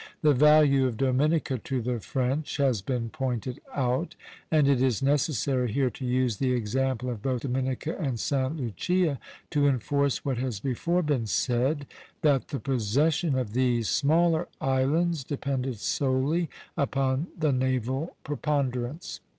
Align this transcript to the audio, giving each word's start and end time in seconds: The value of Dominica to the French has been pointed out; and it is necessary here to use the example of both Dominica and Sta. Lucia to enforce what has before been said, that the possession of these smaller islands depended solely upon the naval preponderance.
The 0.23 0.33
value 0.33 0.87
of 0.87 0.97
Dominica 0.97 1.59
to 1.59 1.79
the 1.79 1.99
French 1.99 2.57
has 2.57 2.81
been 2.81 3.11
pointed 3.11 3.61
out; 3.71 4.15
and 4.49 4.67
it 4.67 4.81
is 4.81 5.03
necessary 5.03 5.71
here 5.71 5.91
to 5.91 6.03
use 6.03 6.37
the 6.37 6.53
example 6.53 7.07
of 7.11 7.21
both 7.21 7.43
Dominica 7.43 7.95
and 7.99 8.19
Sta. 8.19 8.47
Lucia 8.47 9.19
to 9.51 9.67
enforce 9.67 10.25
what 10.25 10.39
has 10.39 10.59
before 10.59 11.03
been 11.03 11.27
said, 11.27 11.85
that 12.23 12.47
the 12.47 12.59
possession 12.59 13.37
of 13.37 13.53
these 13.53 13.89
smaller 13.89 14.47
islands 14.59 15.23
depended 15.23 15.77
solely 15.77 16.49
upon 16.75 17.27
the 17.37 17.51
naval 17.51 18.15
preponderance. 18.23 19.19